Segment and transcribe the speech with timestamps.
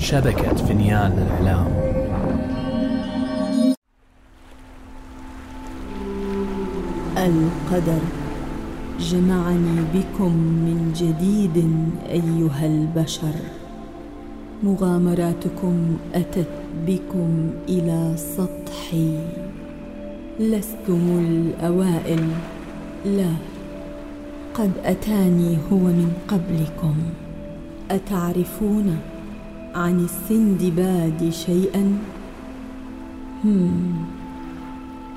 [0.00, 1.66] شبكة فنيان الإعلام
[7.16, 8.00] القدر.
[9.00, 11.56] جمعني بكم من جديد
[12.10, 13.34] أيها البشر.
[14.62, 16.48] مغامراتكم أتت
[16.86, 19.18] بكم إلى سطحي.
[20.40, 22.28] لستم الأوائل.
[23.04, 23.32] لا
[24.54, 26.94] قد أتاني هو من قبلكم.
[27.90, 28.98] أتعرفون؟
[29.74, 31.98] عن السندباد شيئا.
[33.44, 33.94] هم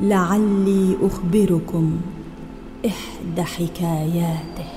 [0.00, 2.00] لعلي أخبركم
[2.86, 4.70] إحدى حكاياته.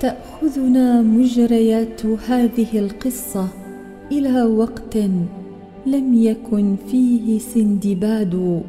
[0.00, 3.48] تأخذنا مجريات هذه القصة
[4.12, 4.96] إلى وقت
[5.86, 8.62] لم يكن فيه سندباد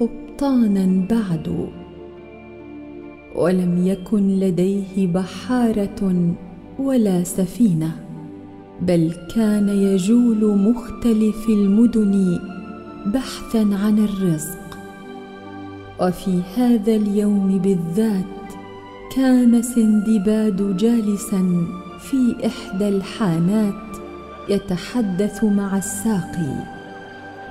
[0.00, 1.70] قبطانا بعد.
[3.34, 6.34] ولم يكن لديه بحارة
[6.78, 7.92] ولا سفينة
[8.82, 12.38] بل كان يجول مختلف المدن
[13.06, 14.58] بحثا عن الرزق.
[16.00, 18.24] وفي هذا اليوم بالذات
[19.16, 21.66] كان سندباد جالسا
[21.98, 23.74] في إحدى الحانات
[24.48, 26.64] يتحدث مع الساقي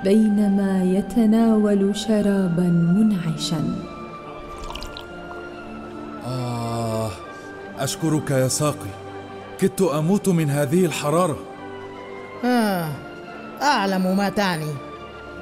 [0.04, 3.89] بينما يتناول شرابا منعشا.
[6.24, 7.10] آه
[7.78, 8.90] أشكرك يا ساقي.
[9.60, 11.38] كدت أموت من هذه الحرارة.
[12.44, 12.88] آه
[13.62, 14.74] أعلم ما تعني.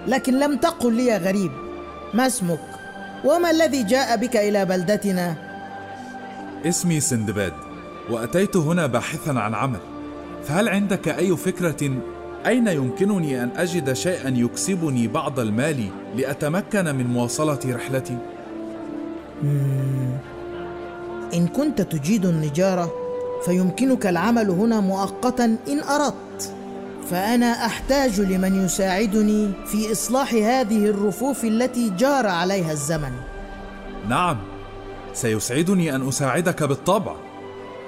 [0.07, 1.53] لكن لم تقل لي يا غريب
[2.15, 2.61] ما اسمك؟
[3.25, 5.35] وما الذي جاء بك إلى بلدتنا؟
[6.67, 7.53] اسمي سندباد
[8.11, 9.81] وأتيت هنا باحثا عن عمل.
[10.45, 11.91] فهل عندك أي فكرة؟
[12.47, 18.19] أين يمكنني أن أجد شيئا يكسبني بعض المال لأتمكن من مواصلة رحلتي؟
[21.35, 22.93] إن كنت تجيد النجارة
[23.45, 26.55] فيمكنك العمل هنا مؤقتا إن أردت.
[27.11, 33.13] فأنا أحتاج لمن يساعدني في إصلاح هذه الرفوف التي جار عليها الزمن.
[34.09, 34.39] نعم
[35.15, 37.17] سيسعدني أن أساعدك بالطبع.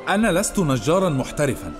[0.08, 1.72] أنا لست نجارا محترفا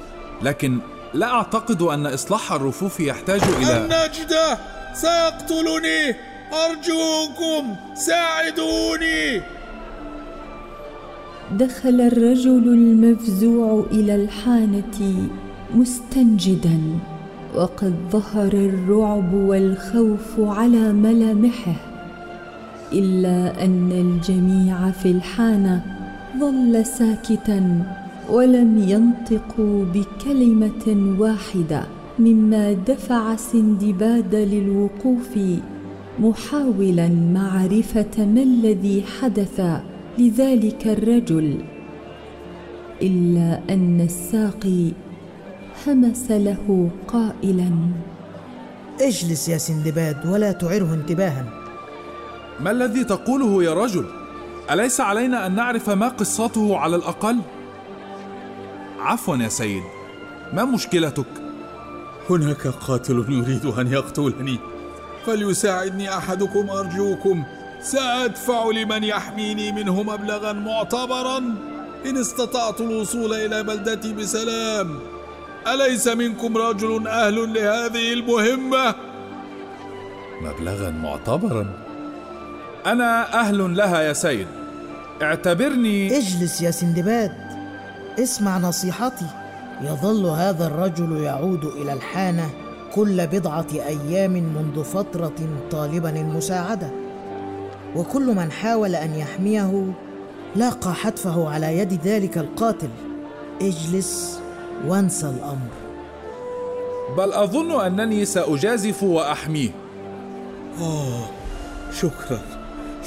[0.43, 0.79] لكن
[1.15, 4.59] لا أعتقد أن إصلاح الرفوف يحتاج إلى النجدة
[4.95, 6.17] سيقتلني.
[6.53, 9.43] أرجوكم ساعدوني.
[11.59, 15.29] دخل الرجل المفزوع إلى الحانة
[15.75, 16.79] مستنجدا
[17.57, 21.75] وقد ظهر الرعب والخوف على ملامحه
[22.93, 25.83] إلا أن الجميع في الحانة
[26.41, 27.83] ظل ساكتا
[28.31, 31.83] ولم ينطقوا بكلمة واحدة
[32.19, 35.39] مما دفع سندباد للوقوف
[36.21, 39.61] محاولا معرفة ما الذي حدث.
[40.21, 41.65] لذلك الرجل
[43.03, 44.93] إلا أن الساقي
[45.87, 47.71] همس له قائلا
[49.01, 51.45] اجلس يا سندباد ولا تعره انتباها
[52.61, 54.05] ما الذي تقوله يا رجل؟
[54.71, 57.39] أليس علينا أن نعرف ما قصته على الأقل؟
[58.99, 59.83] عفوا يا سيد
[60.53, 61.27] ما مشكلتك؟
[62.31, 64.59] هناك قاتل يريد أن يقتلني
[65.27, 67.45] فليساعدني أحدكم أرجوكم
[67.83, 71.39] سأدفع لمن يحميني منه مبلغا معتبرا
[72.07, 74.99] إن استطعت الوصول إلى بلدتي بسلام.
[75.67, 78.95] أليس منكم رجل أهل لهذه المهمة؟
[80.43, 81.67] مبلغا معتبرا؟
[82.87, 84.47] أنا أهل لها يا سيد.
[85.23, 87.33] اعتبرني اجلس يا سندباد.
[88.19, 89.27] اسمع نصيحتي.
[89.83, 92.51] يظل هذا الرجل يعود إلى الحانة
[92.95, 96.91] كل بضعة أيام منذ فترة طالبا المساعدة.
[97.97, 99.93] وكل من حاول أن يحميه
[100.57, 102.89] لاقى حتفه على يد ذلك القاتل.
[103.63, 104.41] اجلس
[104.87, 105.71] وانسى الأمر.
[107.19, 109.71] بل أظن أنني سأجازف وأحميه.
[110.81, 111.25] آه
[111.93, 112.41] شكرا.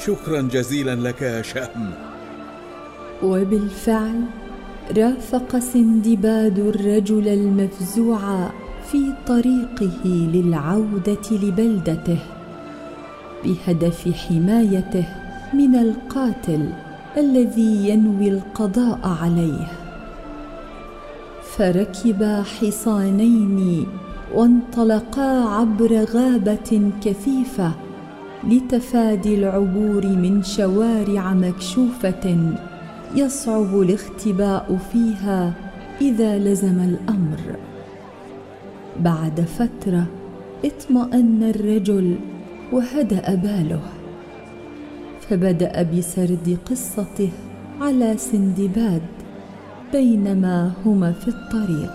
[0.04, 1.90] شكرا جزيلا لك يا شهم
[3.22, 4.20] وبالفعل
[4.96, 8.50] رافق سندباد الرجل المفزوع
[8.92, 12.18] في طريقه للعودة لبلدته.
[13.44, 15.04] بهدف حمايته
[15.54, 16.68] من القاتل
[17.16, 19.66] الذي ينوي القضاء عليه.
[21.56, 23.86] فركبا حصانين
[24.34, 27.72] وانطلقا عبر غابة كثيفة
[28.44, 32.54] لتفادي العبور من شوارع مكشوفة
[33.16, 35.52] يصعب الاختباء فيها
[36.00, 37.56] إذا لزم الأمر.
[39.00, 40.06] بعد فترة
[40.64, 42.16] اطمأن الرجل
[42.72, 43.82] وهدأ باله
[45.30, 47.30] فبدأ بسرد قصته
[47.80, 49.02] على سندباد
[49.92, 51.92] بينما هما في الطريق.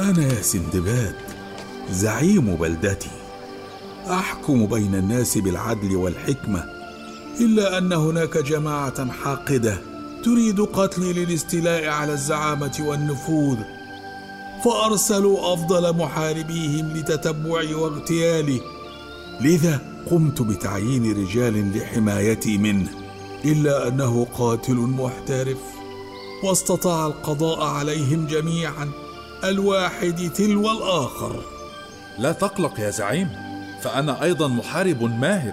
[0.00, 1.14] أنا يا سندباد
[1.90, 3.10] زعيم بلدتي.
[4.10, 6.64] أحكم بين الناس بالعدل والحكمة
[7.40, 9.78] إلا أن هناك جماعة حاقدة
[10.24, 13.58] تريد قتلي للاستيلاء على الزعامة والنفوذ.
[14.64, 18.60] فأرسلوا أفضل محاربيهم لتتبعي واغتيالي.
[19.40, 19.80] لذا
[20.10, 22.88] قمت بتعيين رجال لحمايتي منه
[23.44, 25.58] إلا أنه قاتل محترف.
[26.44, 28.90] واستطاع القضاء عليهم جميعا
[29.44, 31.40] الواحد تلو الآخر.
[32.18, 33.28] لا تقلق يا زعيم
[33.82, 35.52] فأنا أيضا محارب ماهر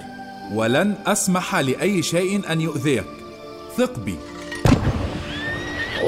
[0.54, 3.06] ولن أسمح لأي شيء أن يؤذيك.
[3.78, 4.16] ثق بي.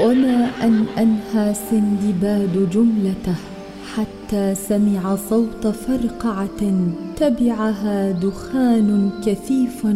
[0.00, 3.36] وما أن أنهى سندباد جملته
[3.94, 6.60] حتى سمع صوت فرقعة
[7.16, 9.86] تبعها دخان كثيف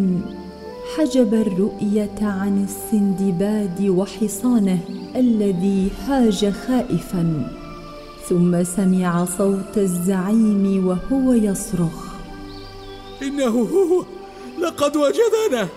[0.97, 4.79] حجب الرؤية عن السندباد وحصانه
[5.17, 7.50] الذي هاج خائفا.
[8.29, 12.14] ثم سمع صوت الزعيم وهو يصرخ.
[13.23, 14.05] إنه هو
[14.61, 15.69] لقد وجدنا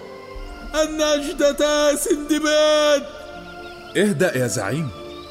[0.84, 3.04] النجدة سندباد.
[3.98, 4.88] اهدأ يا زعيم.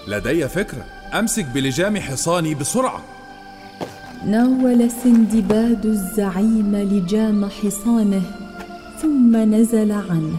[0.09, 0.85] لدي فكرة.
[1.14, 3.00] أمسك بلجام حصاني بسرعة.
[4.26, 8.23] ناول سندباد الزعيم لجام حصانه
[9.03, 10.37] ثم نزل عنه.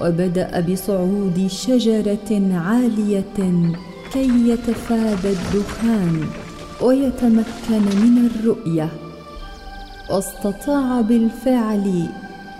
[0.00, 3.62] وبدأ بصعود شجرة عالية
[4.12, 6.26] كي يتفادى الدخان
[6.80, 8.88] ويتمكن من الرؤية.
[10.10, 12.08] واستطاع بالفعل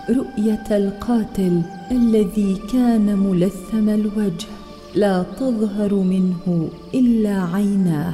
[0.09, 1.61] رؤية القاتل
[1.91, 4.47] الذي كان ملثم الوجه
[4.95, 8.13] لا تظهر منه إلا عيناه.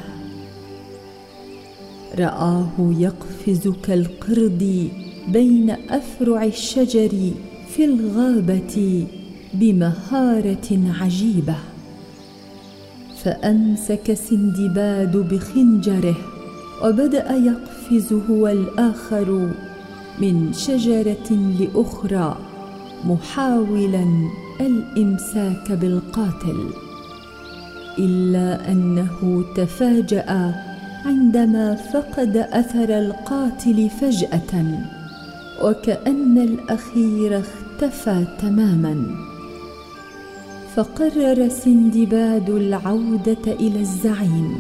[2.19, 4.89] رآه يقفز كالقرد
[5.27, 7.31] بين أفرع الشجر
[7.69, 9.07] في الغابة
[9.53, 11.56] بمهارة عجيبة.
[13.24, 16.15] فأمسك سندباد بخنجره
[16.83, 19.50] وبدأ يقفز هو الآخر
[20.21, 21.30] من شجرة
[21.60, 22.38] لأخرى
[23.06, 24.06] محاولا
[24.62, 26.60] الإمساك بالقاتل.
[28.00, 30.56] إلا أنه تفاجأ
[31.06, 34.80] عندما فقد أثر القاتل فجأة
[35.63, 39.06] وكأن الأخير اختفى تماما.
[40.75, 44.56] فقرر سندباد العودة إلى الزعيم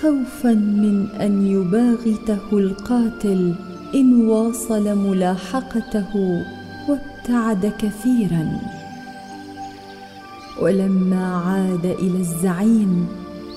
[0.00, 3.54] خوفا من أن يباغته القاتل
[3.94, 6.42] إن واصل ملاحقته
[6.88, 8.60] وابتعد كثيرا.
[10.62, 13.08] ولما عاد إلى الزعيم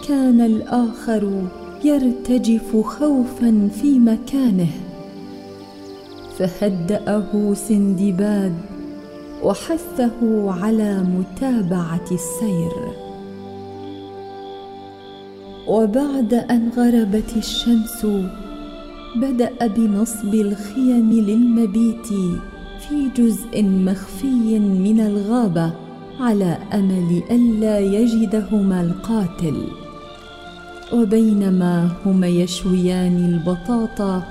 [0.07, 1.41] كان الآخر
[1.83, 4.71] يرتجف خوفا في مكانه.
[6.38, 8.53] فهدأه سندباد
[9.44, 12.74] وحثه على متابعة السير.
[15.68, 18.07] وبعد أن غربت الشمس
[19.15, 22.07] بدأ بنصب الخيم للمبيت
[22.89, 25.74] في جزء مخفي من الغابة
[26.19, 29.68] على أمل ألا يجدهما القاتل.
[30.94, 34.24] وبينما هما يشويان البطاطا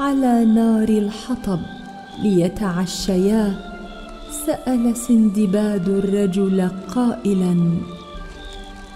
[0.00, 1.60] على نار الحطب
[2.22, 3.54] ليتعشيا
[4.46, 7.70] سأل سندباد الرجل قائلا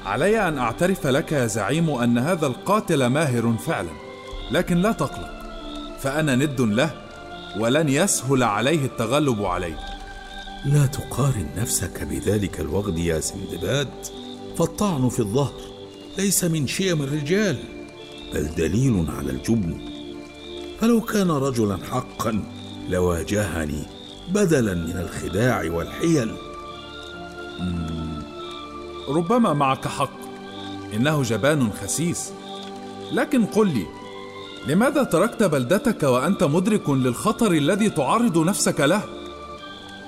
[0.07, 4.12] علي أن أعترف لك يا زعيم أن هذا القاتل ماهر فعلا.
[4.52, 5.32] لكن لا تقلق
[6.00, 6.90] فأنا ند له
[7.56, 9.75] ولن يسهل عليه التغلب علي
[10.64, 13.88] لا تقارن نفسك بذلك الوغد يا سندباد
[14.59, 15.61] فالطعن في الظهر
[16.18, 17.59] ليس من شيم الرجال
[18.35, 19.80] بل دليل على الجبن.
[20.80, 22.44] فلو كان رجلا حقا
[22.88, 23.82] لواجهني
[24.28, 26.37] بدلا من الخداع والحيل.
[29.09, 30.21] ربما معك حق
[30.94, 32.32] إنه جبان خسيس.
[33.12, 33.87] لكن قل لي
[34.66, 39.02] لماذا تركت بلدتك وأنت مدرك للخطر الذي تعرض نفسك له؟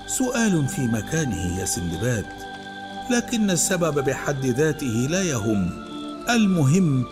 [0.06, 2.26] سؤال في مكانه يا سندباد
[3.10, 5.70] لكن السبب بحد ذاته لا يهم.
[6.30, 7.04] المهم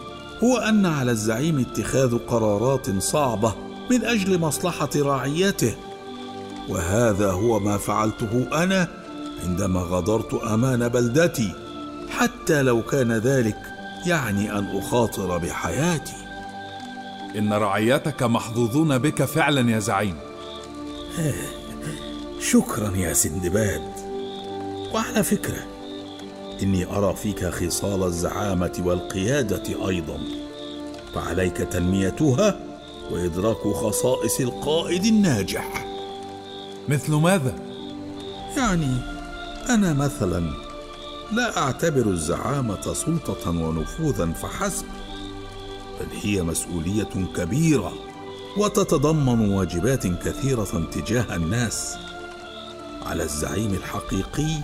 [0.44, 3.54] هو أن على الزعيم اتخاذ قرارات صعبة
[3.90, 5.74] من أجل مصلحة رعيته
[6.68, 8.88] وهذا هو ما فعلته أنا
[9.44, 11.52] عندما غادرت أمان بلدتي
[12.10, 13.58] حتى لو كان ذلك
[14.06, 16.21] يعني أن أخاطر بحياتي.
[17.38, 20.16] إن رعيتك محظوظون بك فعلا يا زعيم.
[22.52, 23.82] شكرا يا سندباد.
[24.94, 25.64] وعلى فكرة
[26.62, 30.18] إني أرى فيك خصال الزعامة والقيادة أيضا.
[31.14, 32.60] فعليك تنميتها
[33.10, 35.86] وإدراك خصائص القائد الناجح.
[36.88, 37.54] مثل ماذا؟
[38.56, 38.96] يعني
[39.68, 40.50] أنا مثلا
[41.32, 44.86] لا أعتبر الزعامة سلطة ونفوذا فحسب.
[46.02, 47.92] بل هي مسؤولية كبيرة
[48.58, 51.96] وتتضمن واجبات كثيرة تجاه الناس.
[53.06, 54.54] على الزعيم الحقيقي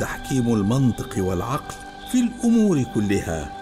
[0.00, 1.74] تحكيم المنطق والعقل
[2.12, 3.52] في الأمور كلها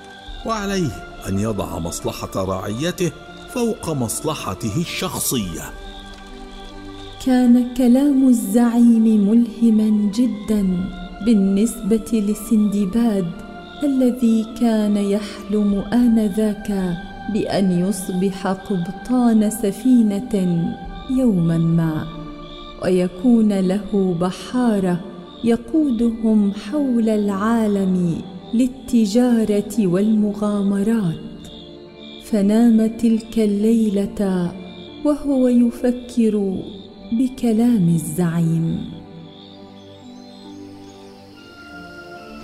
[0.47, 0.91] وعليه
[1.29, 3.12] أن يضع مصلحة رعيته
[3.55, 5.71] فوق مصلحته الشخصية.
[7.27, 10.91] كان كلام الزعيم ملهما جدا
[11.25, 13.48] بالنسبة لسندباد.
[13.85, 16.97] الذي كان يحلم آنذاك
[17.33, 20.35] بأن يصبح قبطان سفينة
[21.11, 22.07] يوما ما
[22.83, 25.01] ويكون له بحارة
[25.45, 28.15] يقودهم حول العالم
[28.55, 31.15] للتجارة والمغامرات.
[32.25, 34.53] فنام تلك الليلة
[35.05, 36.63] وهو يفكر
[37.13, 38.98] بكلام الزعيم.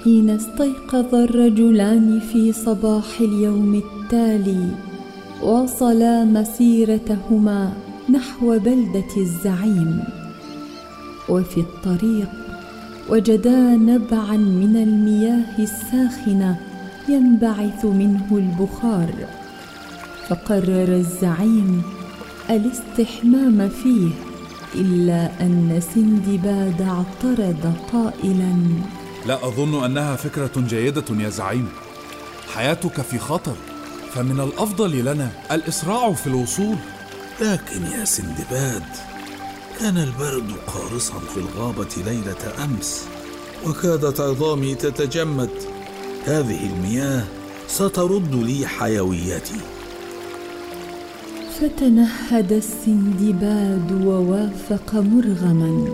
[0.05, 4.69] حين استيقظ الرجلان في صباح اليوم التالي
[5.43, 7.73] واصلا مسيرتهما
[8.11, 10.05] نحو بلدة الزعيم.
[11.29, 12.29] وفي الطريق
[13.11, 16.57] وجدا نبعا من المياه الساخنة
[17.09, 19.15] ينبعث منه البخار.
[20.29, 21.83] فقرر الزعيم
[22.51, 24.11] الاستحمام فيه
[24.75, 28.55] إلا أن سندباد اعترض قائلا
[29.27, 31.69] لا أظن أنها فكرة جيدة يا زعيم.
[32.55, 33.57] حياتك في خطر
[34.15, 36.77] فمن الأفضل لنا الإسراع في الوصول.
[37.41, 38.83] لكن يا سندباد
[39.81, 43.05] كان البرد قارصا في الغابة ليلة أمس
[43.67, 45.51] وكادت عظامي تتجمد.
[46.27, 47.25] هذه المياه
[47.69, 49.61] سترد لي حيويتي
[51.61, 55.89] فتنهد السندباد ووافق مرغما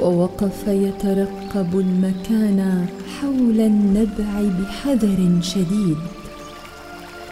[0.00, 2.86] ووقف يترقب المكان
[3.20, 5.96] حول النبع بحذر شديد.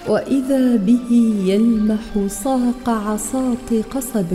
[0.09, 4.31] وإذا به يلمح ساق عصاه قصب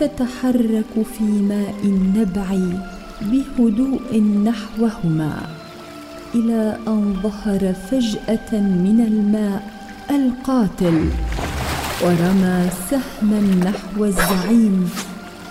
[0.00, 2.58] تتحرك في ماء النبع
[3.22, 5.34] بهدوء نحوهما
[6.34, 9.62] إلى أن ظهر فجأة من الماء
[10.10, 11.08] القاتل
[12.02, 14.90] ورمى سهما نحو الزعيم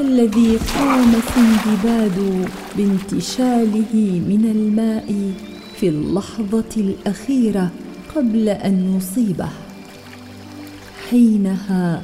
[0.01, 2.47] الذي قام سندباد
[2.77, 3.93] بانتشاله
[4.29, 5.33] من الماء
[5.79, 7.69] في اللحظة الأخيرة
[8.15, 9.49] قبل أن يصيبه.
[11.09, 12.01] حينها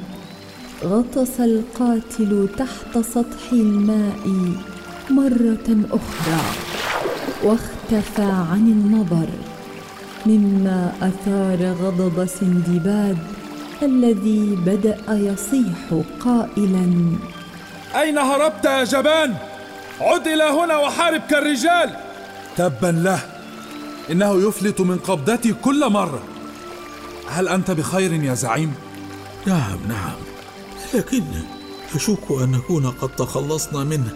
[0.84, 4.54] غطس القاتل تحت سطح الماء
[5.10, 6.42] مرة أخرى
[7.44, 9.28] واختفى عن النظر
[10.26, 13.18] مما أثار غضب سندباد
[13.82, 16.86] الذي بدأ يصيح قائلا
[17.94, 19.36] أين هربت يا جبان؟
[20.00, 21.96] عد إلى هنا وحارب كالرجال.
[22.56, 23.20] تبا له
[24.10, 26.22] إنه يفلت من قبضتي كل مرة.
[27.28, 28.74] هل أنت بخير يا زعيم؟
[29.46, 30.16] نعم نعم.
[30.94, 31.24] لكن
[31.94, 34.12] اشك أن نكون قد تخلصنا منه.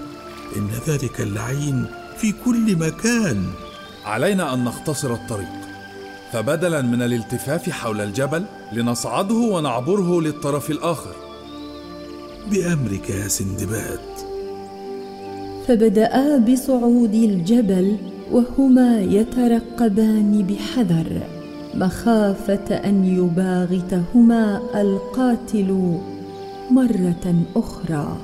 [0.57, 1.87] إن ذلك اللعين
[2.19, 3.53] في كل مكان.
[4.05, 5.49] علينا أن نختصر الطريق.
[6.33, 11.24] فبدلا من الالتفاف حول الجبل لنصعده ونعبره للطرف الآخر.
[12.51, 14.01] بأمرك يا سندباد
[15.69, 17.97] فبدأ بصعود الجبل
[18.33, 21.23] وهما يترقبان بحذر
[21.75, 25.99] مخافة أن يباغتهما القاتل
[26.71, 28.19] مرة أخرى.